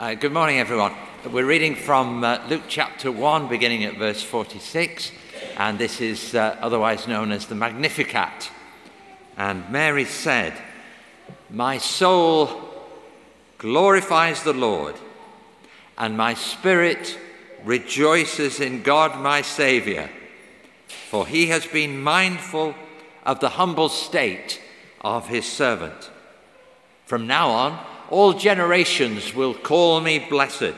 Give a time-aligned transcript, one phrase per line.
[0.00, 0.94] Uh, good morning, everyone.
[1.30, 5.12] We're reading from uh, Luke chapter 1, beginning at verse 46,
[5.58, 8.50] and this is uh, otherwise known as the Magnificat.
[9.36, 10.54] And Mary said,
[11.50, 12.62] My soul
[13.58, 14.94] glorifies the Lord,
[15.98, 17.18] and my spirit
[17.62, 20.08] rejoices in God my Saviour,
[21.10, 22.74] for he has been mindful
[23.26, 24.62] of the humble state
[25.02, 26.10] of his servant.
[27.04, 30.74] From now on, all generations will call me blessed,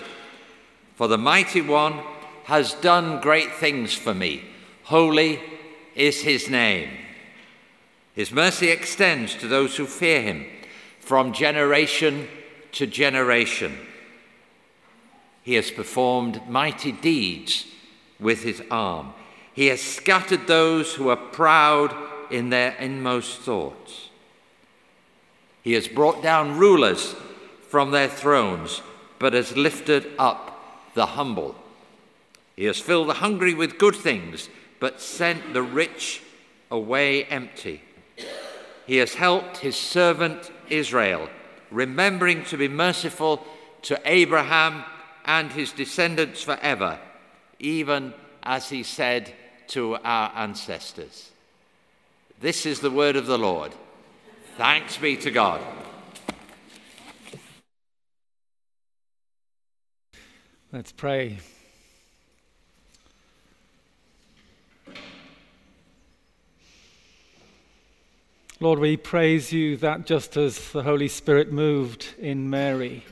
[0.95, 2.01] for the mighty one
[2.45, 4.45] has done great things for me.
[4.85, 5.41] Holy
[5.95, 6.91] is his name.
[8.15, 10.47] His mercy extends to those who fear him
[11.01, 12.29] from generation
[12.73, 13.79] to generation.
[15.43, 17.67] He has performed mighty deeds
[18.21, 19.15] with his arm.
[19.55, 21.95] He has scattered those who are proud
[22.31, 24.09] in their inmost thoughts.
[25.63, 27.15] He has brought down rulers
[27.69, 28.83] from their thrones,
[29.19, 31.55] but has lifted up the humble.
[32.57, 34.49] He has filled the hungry with good things,
[34.81, 36.23] but sent the rich
[36.71, 37.83] away empty.
[38.87, 41.29] He has helped his servant Israel,
[41.71, 43.47] remembering to be merciful
[43.83, 44.85] to Abraham
[45.25, 46.99] and his descendants forever,
[47.59, 49.33] even as he said
[49.69, 51.31] to our ancestors.
[52.41, 53.73] This is the word of the Lord.
[54.57, 55.63] Thanks be to God.
[60.71, 61.39] Let's pray.
[68.61, 73.05] Lord, we praise you that just as the Holy Spirit moved in Mary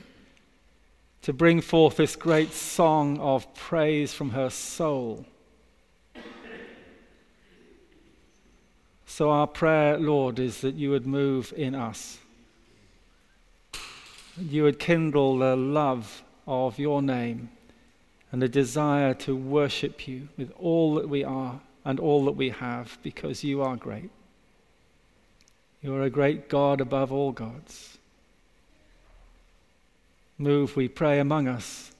[1.23, 5.25] to bring forth this great song of praise from her soul
[9.13, 12.17] So, our prayer, Lord, is that you would move in us.
[14.39, 17.49] You would kindle the love of your name
[18.31, 22.51] and the desire to worship you with all that we are and all that we
[22.51, 24.09] have because you are great.
[25.81, 27.97] You are a great God above all gods.
[30.37, 31.91] Move, we pray, among us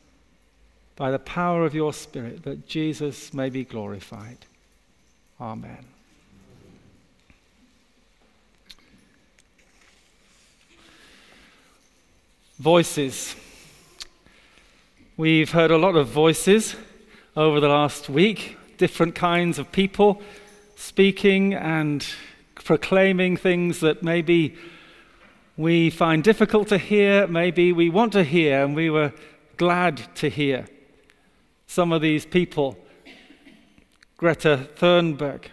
[0.95, 4.37] by the power of your Spirit that Jesus may be glorified.
[5.41, 5.85] Amen.
[12.61, 13.35] Voices.
[15.17, 16.75] We've heard a lot of voices
[17.35, 20.21] over the last week, different kinds of people
[20.75, 22.05] speaking and
[22.53, 24.55] proclaiming things that maybe
[25.57, 29.11] we find difficult to hear, maybe we want to hear, and we were
[29.57, 30.67] glad to hear.
[31.65, 32.77] Some of these people,
[34.17, 35.45] Greta Thunberg,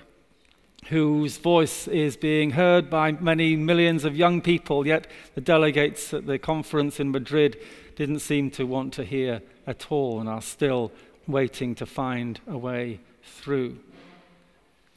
[0.89, 6.27] whose voice is being heard by many millions of young people, yet the delegates at
[6.27, 7.59] the conference in Madrid
[7.97, 10.91] didn't seem to want to hear at all and are still
[11.27, 13.79] waiting to find a way through.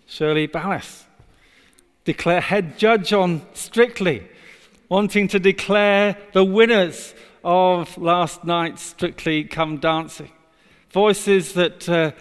[0.08, 1.04] Shirley Ballas,
[2.06, 4.28] declare head judge on Strictly,
[4.88, 7.14] wanting to declare the winners
[7.44, 10.32] of last night's Strictly Come Dancing.
[10.92, 12.12] Voices that uh,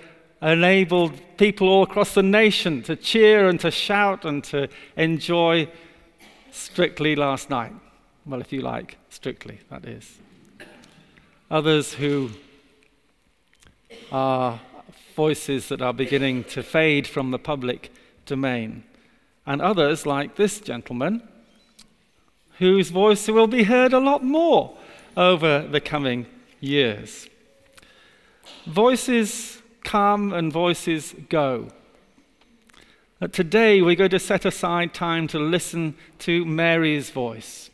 [0.42, 5.68] enabled people all across the nation to cheer and to shout and to enjoy
[6.50, 7.72] strictly last night.
[8.26, 10.18] Well, if you like, strictly, that is.
[11.50, 12.30] Others who
[14.12, 14.60] are
[15.14, 17.92] voices that are beginning to fade from the public
[18.24, 18.84] domain.
[19.46, 21.22] And others, like this gentleman,
[22.58, 24.76] whose voice will be heard a lot more
[25.16, 26.26] over the coming
[26.60, 27.28] years.
[28.66, 29.59] Voices
[29.90, 31.66] come and voices go.
[33.18, 37.70] That today we're going to set aside time to listen to Mary's voice,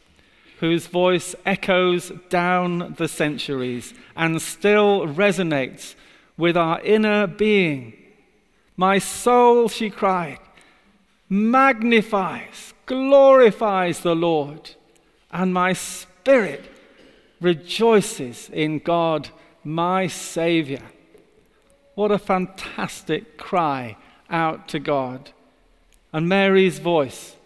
[0.60, 5.94] whose voice echoes down the centuries and still resonates
[6.38, 7.92] with our inner being.
[8.78, 10.38] My soul, she cried,
[11.28, 14.70] magnifies, glorifies the Lord,
[15.30, 16.64] and my spirit
[17.42, 19.28] rejoices in God,
[19.62, 20.82] my Savior.
[21.96, 23.96] What a fantastic cry
[24.28, 25.30] out to God.
[26.12, 27.36] And Mary's voice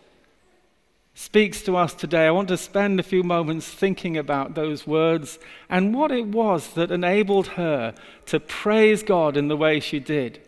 [1.14, 2.26] speaks to us today.
[2.26, 5.38] I want to spend a few moments thinking about those words
[5.68, 7.94] and what it was that enabled her
[8.26, 10.40] to praise God in the way she did,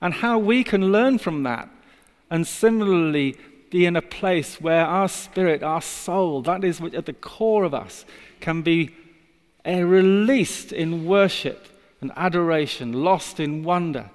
[0.00, 1.68] and how we can learn from that
[2.30, 3.34] and similarly
[3.70, 7.74] be in a place where our spirit, our soul, that is at the core of
[7.74, 8.04] us,
[8.38, 8.94] can be
[9.66, 11.66] uh, released in worship
[12.00, 14.10] and adoration, lost in wonder,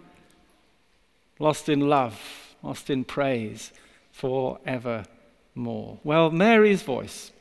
[1.39, 3.71] lost in love, lost in praise
[4.12, 6.00] forevermore.
[6.03, 7.31] Well, Mary's voice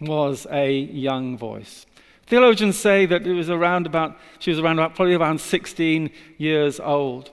[0.00, 1.86] was a young voice.
[2.26, 6.80] Theologians say that it was around about, she was around about, probably around 16 years
[6.80, 7.30] old.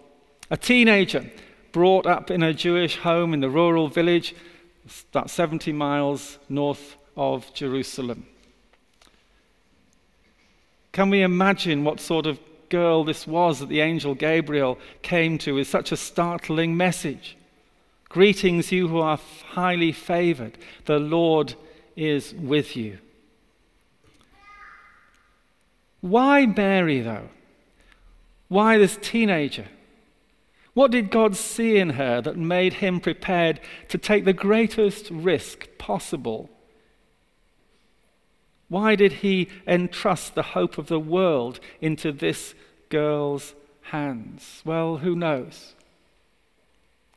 [0.50, 1.32] A teenager
[1.72, 4.36] brought up in a Jewish home in the rural village,
[5.12, 8.26] about 70 miles north of Jerusalem.
[10.92, 12.40] Can we imagine what sort of
[12.70, 17.38] girl this was that the angel Gabriel came to with such a startling message?
[18.10, 19.20] Greetings, you who are
[19.52, 20.58] highly favored.
[20.86, 21.56] The Lord
[21.96, 22.98] is with you.
[26.02, 27.30] Why Mary, though?
[28.50, 29.68] Why this teenager?
[30.74, 35.68] What did God see in her that made him prepared to take the greatest risk
[35.78, 36.50] possible?
[38.72, 42.56] Why did he entrust the hope of the world into this
[42.88, 44.62] girl's hands?
[44.64, 45.76] Well, who knows?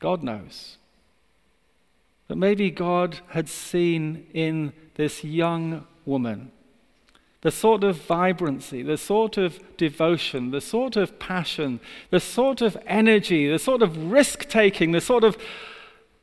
[0.00, 0.78] God knows.
[2.26, 6.50] But maybe God had seen in this young woman
[7.42, 11.78] the sort of vibrancy, the sort of devotion, the sort of passion,
[12.10, 15.38] the sort of energy, the sort of risk taking, the sort of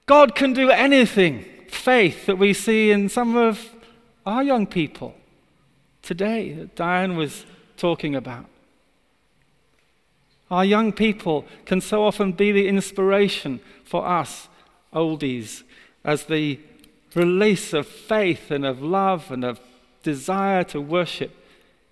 [0.07, 3.69] God can do anything faith that we see in some of
[4.25, 5.15] our young people
[6.01, 7.45] today that Diane was
[7.77, 8.45] talking about.
[10.49, 14.49] Our young people can so often be the inspiration for us
[14.93, 15.63] oldies
[16.03, 16.59] as the
[17.15, 19.59] release of faith and of love and of
[20.03, 21.31] desire to worship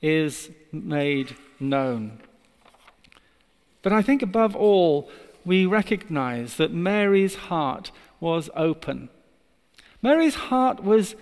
[0.02, 2.20] is made known.
[3.82, 5.10] But I think above all,
[5.46, 9.10] we recognize that Mary's heart was open.
[10.02, 11.16] Mary's heart was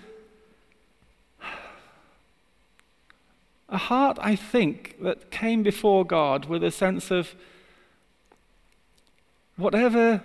[3.70, 7.36] a heart, I think, that came before God with a sense of
[9.58, 10.24] whatever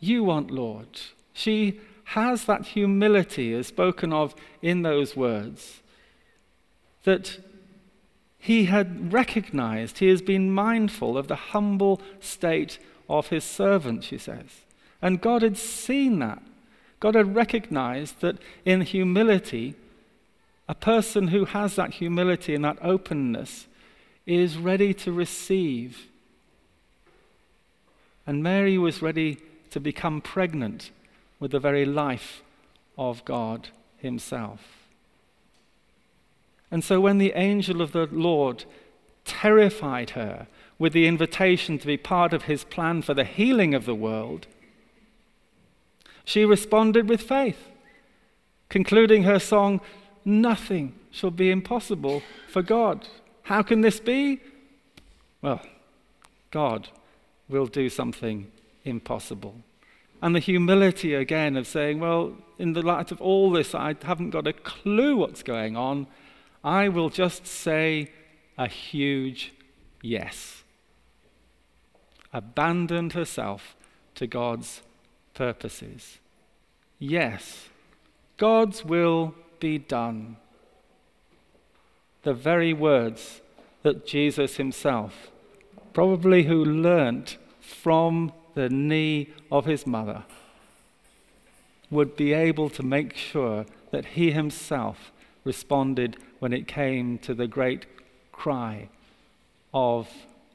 [0.00, 1.00] you want, Lord.
[1.32, 5.82] She has that humility as spoken of in those words
[7.04, 7.38] that
[8.38, 12.78] he had recognized, he has been mindful of the humble state
[13.08, 14.64] of his servant, she says.
[15.02, 16.42] And God had seen that.
[17.00, 19.74] God had recognized that in humility,
[20.68, 23.66] a person who has that humility and that openness
[24.26, 26.06] is ready to receive.
[28.26, 29.38] And Mary was ready
[29.70, 30.90] to become pregnant
[31.40, 32.42] with the very life
[32.98, 34.60] of God Himself.
[36.70, 38.64] And so when the angel of the Lord
[39.24, 40.46] terrified her
[40.78, 44.46] with the invitation to be part of his plan for the healing of the world,
[46.24, 47.68] she responded with faith,
[48.68, 49.80] concluding her song,
[50.28, 53.08] Nothing shall be impossible for God.
[53.44, 54.40] How can this be?
[55.40, 55.62] Well,
[56.50, 56.90] God
[57.48, 58.52] will do something
[58.84, 59.54] impossible.
[60.20, 64.28] And the humility again of saying, Well, in the light of all this, I haven't
[64.28, 66.06] got a clue what's going on.
[66.62, 68.10] I will just say
[68.58, 69.54] a huge
[70.02, 70.62] yes.
[72.34, 73.74] Abandoned herself
[74.16, 74.82] to God's
[75.32, 76.18] purposes.
[76.98, 77.68] Yes,
[78.36, 80.36] God's will be done.
[82.22, 83.40] The very words
[83.82, 85.30] that Jesus himself,
[85.92, 90.24] probably who learnt from the knee of his mother,
[91.90, 95.12] would be able to make sure that he himself
[95.44, 97.86] responded when it came to the great
[98.32, 98.88] cry
[99.72, 100.08] of,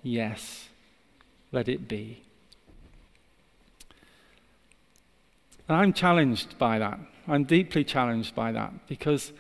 [0.04, 0.70] Yes,
[1.52, 2.22] let it be.
[5.68, 7.00] And I'm challenged by that.
[7.28, 9.32] I'm deeply challenged by that because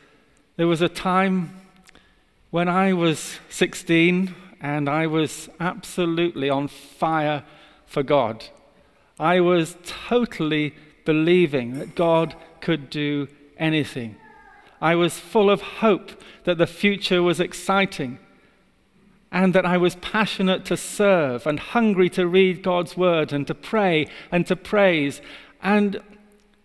[0.56, 1.54] there was a time
[2.50, 7.44] when I was 16 and I was absolutely on fire
[7.86, 8.46] for God.
[9.20, 10.74] I was totally
[11.04, 14.16] believing that God could do anything.
[14.82, 16.12] I was full of hope
[16.46, 18.20] that the future was exciting
[19.32, 23.56] and that I was passionate to serve and hungry to read God's word and to
[23.56, 25.22] pray and to praise.
[25.62, 26.02] And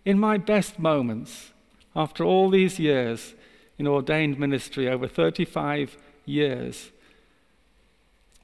[0.09, 1.51] in my best moments,
[1.95, 3.35] after all these years
[3.77, 6.89] in ordained ministry, over 35 years,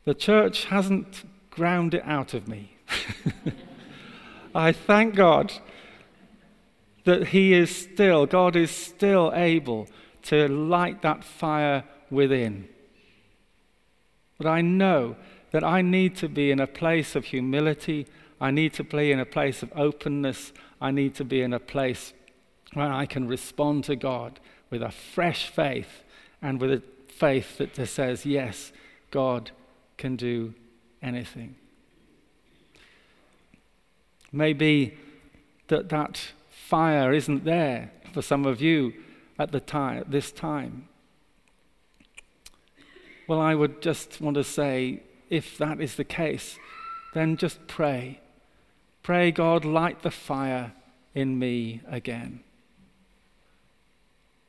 [0.03, 2.77] the church hasn't ground it out of me.
[4.55, 5.53] I thank God
[7.05, 9.87] that He is still, God is still able
[10.29, 12.69] to light that fire within.
[14.37, 15.15] But I know
[15.49, 18.05] that I need to be in a place of humility.
[18.39, 20.51] I need to be in a place of openness.
[20.81, 22.13] I need to be in a place
[22.73, 24.39] where I can respond to God
[24.69, 26.03] with a fresh faith
[26.41, 28.73] and with a faith that says, yes,
[29.11, 29.51] God
[29.97, 30.53] can do
[31.01, 31.55] anything.
[34.31, 34.97] Maybe
[35.67, 38.93] that that fire isn't there for some of you
[39.39, 40.89] at the time, this time.
[43.27, 46.59] Well, I would just want to say if that is the case,
[47.13, 48.19] then just pray.
[49.05, 50.71] Pray, God, light the fire
[51.13, 52.39] in me again.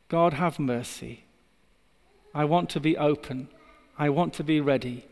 [0.08, 1.24] God, have mercy.
[2.34, 3.48] I want to be open.
[3.98, 5.04] I want to be ready.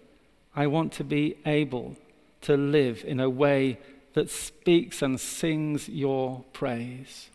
[0.57, 1.97] I want to be able
[2.41, 3.79] to live in a way
[4.15, 7.29] that speaks and sings your praise.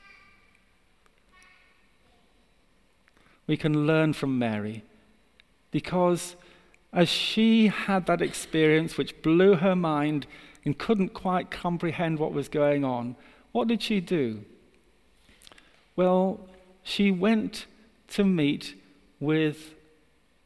[3.45, 4.83] We can learn from Mary
[5.69, 6.35] because
[6.91, 10.25] as she had that experience which blew her mind
[10.65, 13.15] and couldn't quite comprehend what was going on,
[13.51, 14.43] what did she do?
[15.95, 16.39] Well,
[16.83, 17.65] she went
[18.09, 18.75] to meet
[19.19, 19.73] with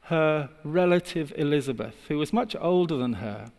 [0.03, 3.51] her relative Elizabeth, who was much older than her.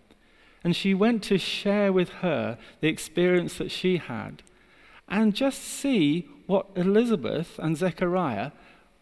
[0.63, 4.43] And she went to share with her the experience that she had
[5.09, 8.53] and just see what Elizabeth and Zechariah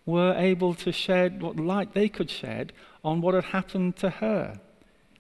[0.05, 2.73] were able to shed, what light they could shed
[3.05, 4.59] on what had happened to her.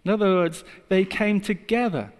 [0.05, 2.12] In other words, they came together.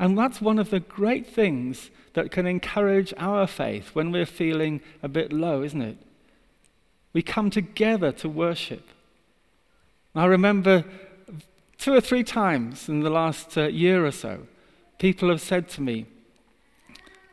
[0.00, 4.80] And that's one of the great things that can encourage our faith when we're feeling
[5.00, 5.98] a bit low, isn't it?
[7.12, 8.88] We come together to worship.
[10.16, 10.84] I remember
[11.80, 14.46] Two or three times in the last uh, year or so,
[14.98, 16.04] people have said to me,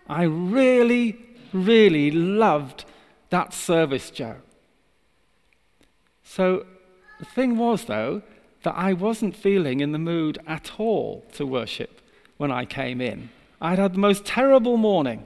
[0.08, 1.18] I really,
[1.52, 2.86] really loved
[3.30, 4.38] that service, Joe.
[6.24, 6.66] So
[7.20, 8.22] the thing was, though,
[8.64, 12.00] that I wasn't feeling in the mood at all to worship
[12.38, 13.29] when I came in.
[13.62, 15.25] I'd had the most terrible morning.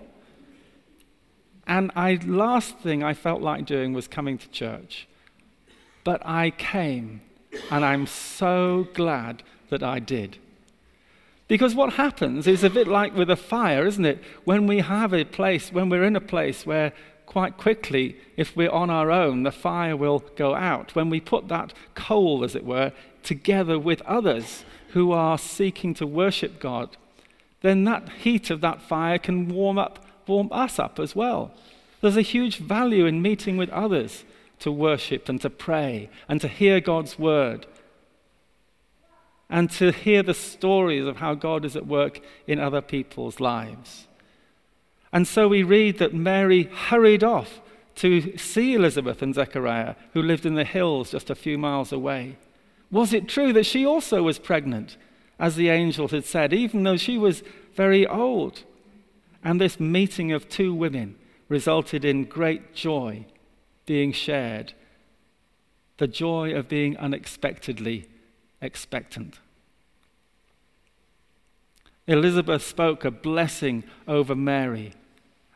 [1.68, 5.08] And I last thing I felt like doing was coming to church.
[6.04, 7.22] But I came
[7.70, 10.38] and I'm so glad that I did.
[11.48, 14.24] Because what happens is a bit like with a fire, isn't it?
[14.46, 16.94] When we have a place, when we're in a place where
[17.26, 20.96] quite quickly, if we're on our own, the fire will go out.
[20.96, 22.92] When we put that coal, as it were,
[23.24, 26.98] together with others who are seeking to worship God,
[27.62, 31.52] then that heat of that fire can warm up, warm us up as well.
[32.02, 34.24] There's a huge value in meeting with others
[34.60, 37.66] to worship and to pray and to hear God's word
[39.52, 44.08] and to hear the stories of how God is at work in other people's lives.
[45.12, 47.60] And so we read that Mary hurried off
[47.96, 52.38] to see Elizabeth and Zechariah, who lived in the hills just a few miles away.
[52.90, 54.96] Was it true that she also was pregnant,
[55.42, 57.42] as the angel had said, even though she was
[57.74, 58.64] very old?
[59.44, 61.16] And this meeting of two women
[61.50, 63.26] resulted in great joy
[63.88, 64.74] being shared,
[65.98, 68.08] the joy of being unexpectedly
[68.62, 69.40] expectant.
[72.06, 74.94] Elizabeth spoke a blessing over Mary,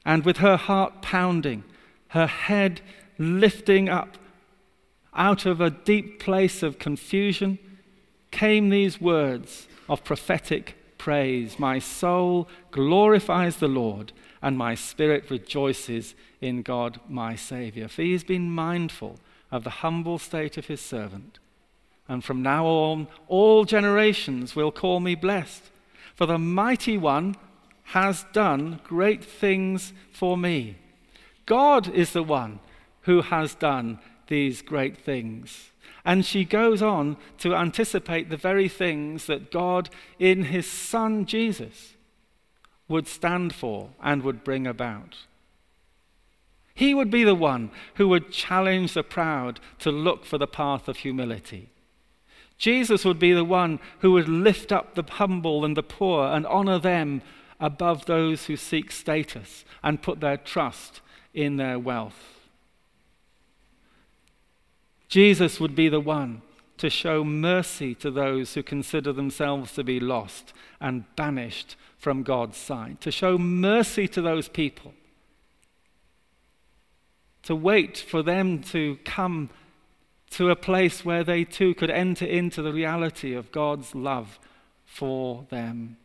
[0.04, 1.64] and with her heart pounding,
[2.10, 2.82] her head
[3.20, 4.18] lifting up
[5.14, 7.60] out of a deep place of confusion,
[8.36, 14.12] came these words of prophetic praise My soul glorifies the Lord,
[14.42, 17.88] and my spirit rejoices in God my Saviour.
[17.88, 19.20] For he has been mindful
[19.52, 21.40] of the humble state of his servant.
[22.10, 25.64] And from now on, all generations will call me blessed.
[26.14, 27.38] For the mighty one
[28.00, 30.76] has done great things for me.
[31.46, 32.60] God is the one
[33.02, 35.72] who has done these great things.
[36.06, 41.96] And she goes on to anticipate the very things that God, in his Son Jesus,
[42.88, 45.18] would stand for and would bring about.
[46.76, 50.88] He would be the one who would challenge the proud to look for the path
[50.88, 51.70] of humility.
[52.58, 56.46] Jesus would be the one who would lift up the humble and the poor and
[56.46, 57.22] honor them
[57.60, 61.02] above those who seek status and put their trust
[61.34, 62.35] in their wealth.
[65.08, 66.42] Jesus would be the one
[66.78, 72.58] to show mercy to those who consider themselves to be lost and banished from God's
[72.58, 74.94] sight, to show mercy to those people,
[77.44, 79.50] to wait for them to come
[80.32, 84.38] to a place where they too could enter into the reality of God's love
[84.86, 85.98] for them.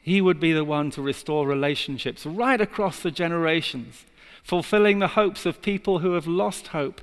[0.00, 4.06] He would be the one to restore relationships right across the generations,
[4.42, 7.00] fulfilling the hopes of people who have lost hope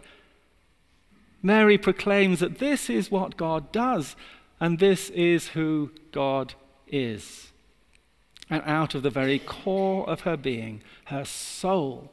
[1.45, 4.15] Mary proclaims that this is what God does,
[4.59, 6.55] and this is who God
[6.87, 7.51] is.
[8.49, 12.11] And out of the very core of her being, her soul,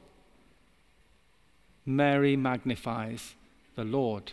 [1.86, 3.34] Mary magnifies
[3.74, 4.32] the Lord.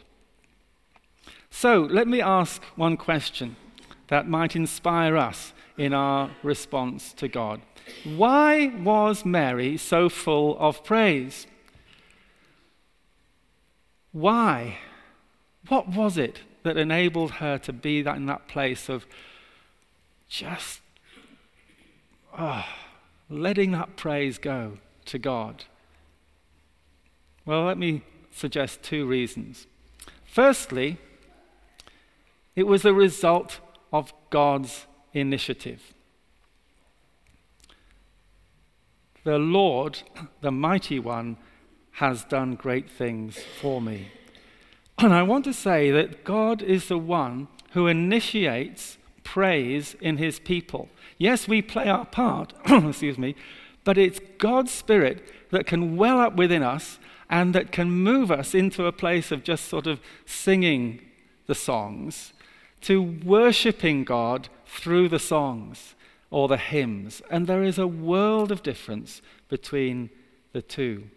[1.50, 3.56] So let me ask one question
[4.10, 7.62] that might inspire us in our response to God.
[8.04, 11.48] Why was Mary so full of praise?
[14.12, 14.80] Why
[15.68, 19.06] What was it that enabled her to be that in that place of
[20.28, 20.82] just
[22.38, 22.66] oh,
[23.30, 25.66] letting that praise go to God?
[27.46, 29.68] Well, let me suggest two reasons.
[30.26, 30.98] Firstly,
[32.56, 33.60] it was a result
[33.92, 35.94] of God's initiative.
[39.24, 40.02] The Lord,
[40.42, 41.38] the mighty one,
[41.94, 44.10] has done great things for me.
[45.00, 50.40] And I want to say that God is the one who initiates praise in his
[50.40, 50.90] people.
[51.18, 53.36] Yes, we play our part, excuse me,
[53.86, 58.54] but it's God's Spirit that can well up within us and that can move us
[58.54, 61.02] into a place of just sort of singing
[61.48, 62.34] the songs
[62.82, 65.96] to worshiping God through the songs
[66.30, 67.22] or the hymns.
[67.30, 70.10] And there is a world of difference between
[70.54, 71.10] the two.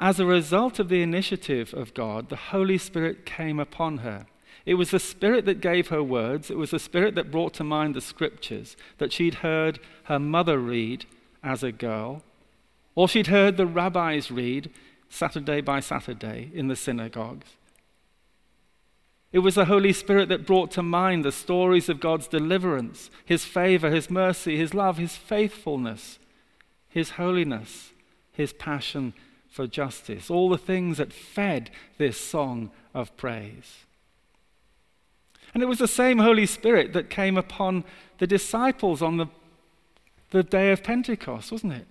[0.00, 4.26] As a result of the initiative of God, the Holy Spirit came upon her.
[4.66, 6.50] It was the Spirit that gave her words.
[6.50, 10.58] It was the Spirit that brought to mind the scriptures that she'd heard her mother
[10.58, 11.06] read
[11.42, 12.22] as a girl,
[12.94, 14.70] or she'd heard the rabbis read
[15.08, 17.56] Saturday by Saturday in the synagogues.
[19.32, 23.44] It was the Holy Spirit that brought to mind the stories of God's deliverance, His
[23.44, 26.18] favor, His mercy, His love, His faithfulness,
[26.88, 27.92] His holiness,
[28.32, 29.12] His passion
[29.54, 33.84] for justice, all the things that fed this song of praise.
[35.54, 37.84] And it was the same Holy Spirit that came upon
[38.18, 39.26] the disciples on the,
[40.30, 41.86] the day of Pentecost, wasn't it?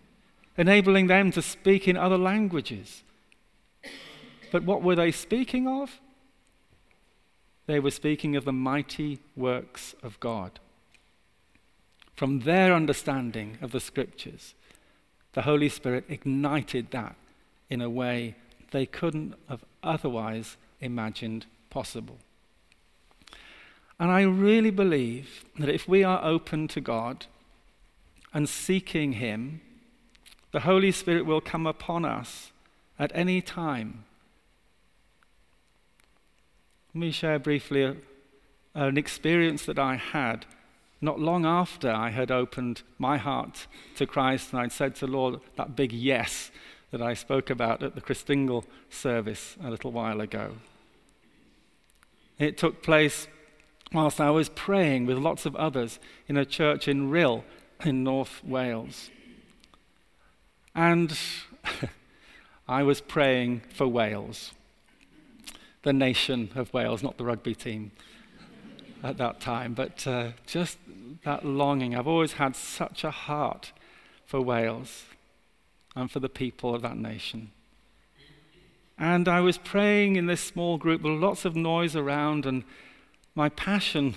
[0.57, 3.01] Enabling them to speak in other languages.
[4.51, 6.01] But what were they speaking of?
[7.65, 10.59] They were speaking of the mighty works of God.
[12.13, 14.53] From their understanding of the scriptures,
[15.31, 17.15] the Holy Spirit ignited that
[17.73, 18.35] in a way
[18.71, 22.17] they couldn't have otherwise imagined possible.
[23.99, 27.25] And I really believe that if we are open to God
[28.33, 29.61] and seeking Him,
[30.51, 32.51] the Holy Spirit will come upon us
[32.97, 34.05] at any time
[36.93, 37.95] let me share briefly a,
[38.75, 40.45] an experience that I had
[41.01, 45.11] not long after I had opened my heart to Christ and I'd said to the
[45.11, 46.51] Lord that big yes
[46.93, 50.51] that I spoke about at the Christingle service a little while ago.
[52.37, 53.27] It took place
[53.91, 57.45] whilst I was praying with lots of others in a church in Rhyl
[57.83, 59.09] in North Wales.
[60.75, 61.17] And
[62.67, 64.51] I was praying for Wales
[65.81, 67.91] the nation of Wales, not the rugby team
[69.03, 70.77] at that time, but uh, just
[71.25, 71.95] that longing.
[71.95, 73.71] I've always had such a heart
[74.27, 75.05] for Wales
[75.95, 77.51] and for the people of that nation.
[78.97, 82.63] And I was praying in this small group with lots of noise around, and
[83.35, 84.15] my passion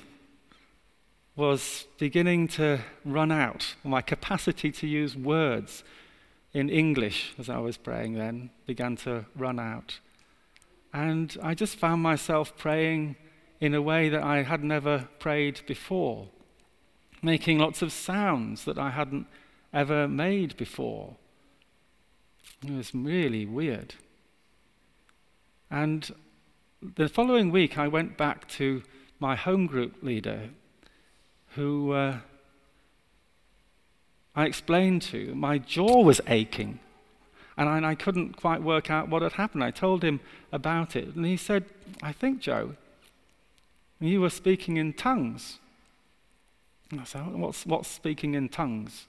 [1.34, 3.74] was beginning to run out.
[3.84, 5.84] My capacity to use words
[6.52, 10.00] in English as I was praying then began to run out.
[10.92, 13.16] And I just found myself praying
[13.60, 16.28] in a way that I had never prayed before,
[17.22, 19.26] making lots of sounds that I hadn't
[19.72, 21.16] ever made before.
[22.64, 23.94] It was really weird.
[25.70, 26.14] And
[26.96, 28.82] the following week, I went back to
[29.18, 30.50] my home group leader,
[31.54, 32.18] who uh,
[34.34, 35.34] I explained to.
[35.34, 36.80] My jaw was aching.
[37.56, 39.64] And I, and I couldn't quite work out what had happened.
[39.64, 40.20] I told him
[40.52, 41.14] about it.
[41.14, 41.64] And he said,
[42.02, 42.74] I think, Joe,
[43.98, 45.58] you were speaking in tongues.
[46.90, 49.06] And I said, what's, what's speaking in tongues?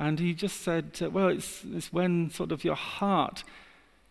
[0.00, 3.44] And he just said, uh, well, it's, it's when sort of your heart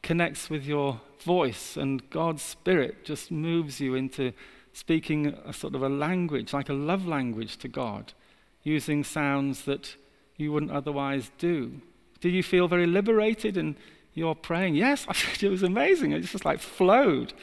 [0.04, 4.32] connects with your voice and God's Spirit just moves you into
[4.72, 8.14] speaking a sort of a language, like a love language to God,
[8.62, 9.96] using sounds that
[10.38, 11.82] you wouldn't otherwise do.
[12.22, 13.76] Did you feel very liberated in
[14.14, 14.76] your praying?
[14.76, 16.12] Yes, I said it was amazing.
[16.12, 17.34] It just like flowed.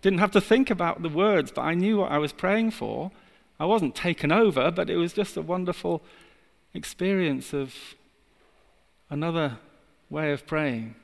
[0.00, 3.10] Didn't have to think about the words, but I knew what I was praying for.
[3.58, 6.04] I wasn't taken over, but it was just a wonderful
[6.76, 7.74] experience of
[9.10, 9.58] another
[10.10, 10.94] way of praying.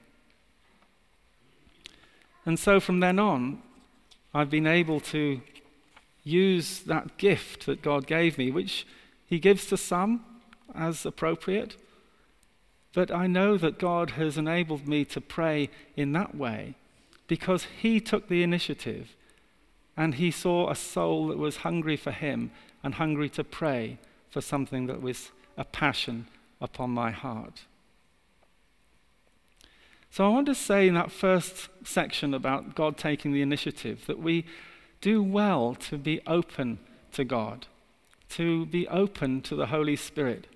[2.45, 3.63] And so from then on,
[4.35, 5.41] I've been able to
[6.25, 8.87] use that gift that God gave me, which
[9.27, 10.25] He gives to some
[10.75, 11.77] as appropriate,
[12.95, 16.75] but I know that God has enabled me to pray in that way
[17.27, 19.17] because He took the initiative
[19.97, 22.51] and He saw a soul that was hungry for Him
[22.83, 23.99] and hungry to pray
[24.31, 26.27] for something that was a passion
[26.61, 27.63] upon my heart.
[30.11, 34.19] So I want to say in that first section about God taking the initiative that
[34.19, 34.45] we
[35.01, 36.79] do well to be open
[37.13, 37.67] to God,
[38.31, 40.47] to be open to the Holy Spirit,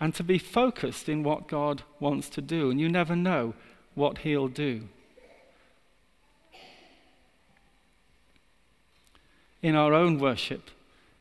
[0.00, 2.70] and to be focused in what God wants to do.
[2.70, 3.54] And you never know
[3.94, 4.88] what He'll do.
[9.62, 10.70] In our own worship,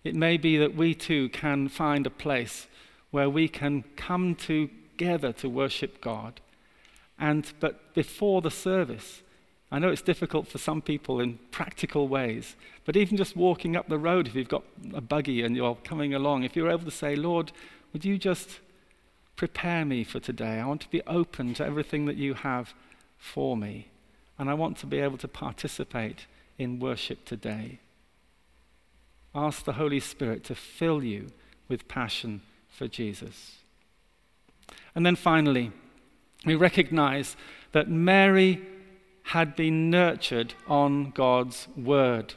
[0.04, 2.68] it may be that we too can find a place
[3.16, 6.42] where we can come together to worship God
[7.18, 9.22] and, but before the service,
[9.72, 13.88] I know it's difficult for some people in practical ways, but even just walking up
[13.88, 16.92] the road, if you've got a buggy and you're coming along, if you're able to
[16.92, 17.54] say, Lord,
[17.94, 18.60] would you just
[19.38, 20.60] prepare me for today?
[20.60, 22.74] I want to be open to everything that you have
[23.18, 23.88] for me,
[24.38, 26.26] and I want to be able to participate
[26.58, 27.80] in worship today.
[29.34, 31.30] Ask the Holy Spirit to fill you
[31.70, 32.42] with passion
[32.76, 33.60] for Jesus.
[34.94, 35.72] And then finally,
[36.46, 37.36] we recognize
[37.72, 38.62] that Mary
[39.24, 42.36] had been nurtured on God's word.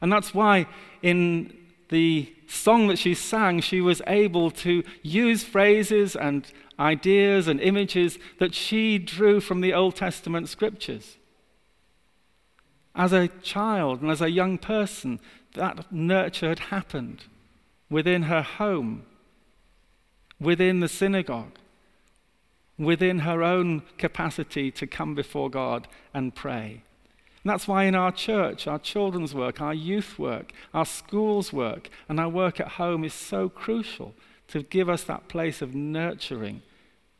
[0.00, 0.66] And that's why
[1.02, 1.56] in
[1.88, 6.46] the song that she sang, she was able to use phrases and
[6.78, 11.16] ideas and images that she drew from the Old Testament scriptures.
[12.94, 15.20] As a child and as a young person,
[15.54, 17.24] that nurture had happened
[17.88, 19.04] within her home,
[20.40, 21.58] within the synagogue
[22.80, 26.82] within her own capacity to come before God and pray.
[27.42, 31.88] And that's why in our church, our children's work, our youth work, our schools work,
[32.08, 34.14] and our work at home is so crucial
[34.48, 36.62] to give us that place of nurturing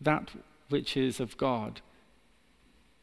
[0.01, 0.31] that
[0.69, 1.81] which is of God,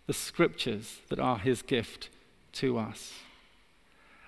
[0.08, 2.10] the scriptures that are His gift
[2.54, 3.14] to us.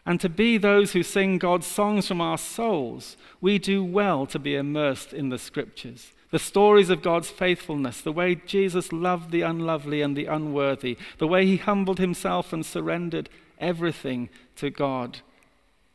[0.10, 4.39] And to be those who sing God's songs from our souls, we do well to
[4.39, 9.41] be immersed in the scriptures the stories of God's faithfulness, the way Jesus loved the
[9.41, 15.19] unlovely and the unworthy, the way he humbled himself and surrendered everything to God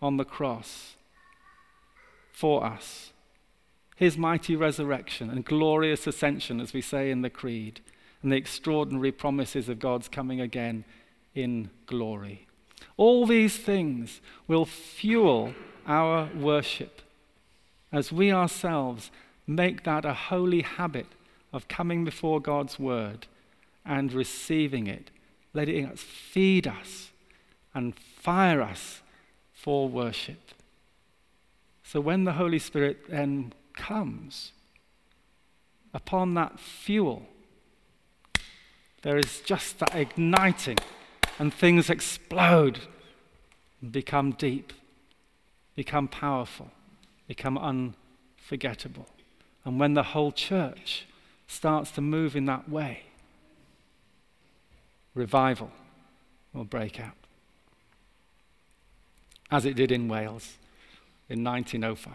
[0.03, 0.96] on the cross
[2.33, 3.12] for us.
[3.96, 7.81] His mighty resurrection and glorious ascension, as we say in the Creed,
[8.22, 10.85] and the extraordinary promises of God's coming again
[11.35, 12.48] in glory.
[12.96, 15.54] All these things will fuel
[15.87, 17.02] our worship
[17.92, 19.11] as we ourselves
[19.46, 21.07] make that a holy habit
[21.52, 23.26] of coming before God's word
[23.85, 25.11] and receiving it,
[25.52, 27.11] letting it feed us
[27.74, 29.02] and fire us
[29.52, 30.52] for worship.
[31.83, 34.52] So when the Holy Spirit then comes
[35.92, 37.28] upon that fuel,
[39.02, 40.78] there is just that igniting,
[41.38, 42.80] and things explode
[43.80, 44.72] and become deep,
[45.74, 46.70] become powerful,
[47.26, 49.06] become unforgettable.
[49.64, 51.06] And when the whole church
[51.46, 53.04] starts to move in that way,
[55.14, 55.70] revival
[56.52, 57.14] will break out.
[59.50, 60.56] As it did in Wales
[61.28, 62.12] in 1905.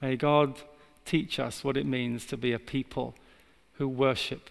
[0.00, 0.60] May God
[1.04, 3.14] teach us what it means to be a people
[3.74, 4.50] who worship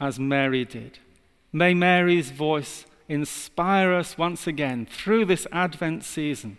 [0.00, 0.98] as Mary did.
[1.52, 6.58] May Mary's voice inspire us once again through this Advent season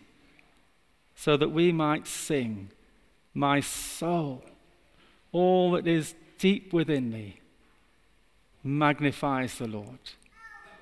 [1.16, 2.70] so that we might sing,
[3.34, 4.44] My soul,
[5.32, 7.40] all that is deep within me,
[8.64, 10.00] magnifies the Lord,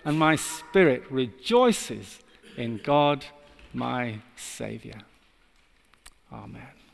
[0.03, 2.19] and my spirit rejoices
[2.57, 3.25] in God,
[3.73, 5.01] my Savior.
[6.31, 6.84] Amen.